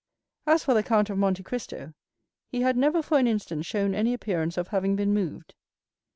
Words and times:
As 0.47 0.63
for 0.63 0.73
the 0.73 0.81
Count 0.81 1.11
of 1.11 1.19
Monte 1.19 1.43
Cristo, 1.43 1.93
he 2.51 2.61
had 2.61 2.75
never 2.75 3.03
for 3.03 3.19
an 3.19 3.27
instant 3.27 3.65
shown 3.65 3.93
any 3.93 4.15
appearance 4.15 4.57
of 4.57 4.69
having 4.69 4.95
been 4.95 5.13
moved. 5.13 5.53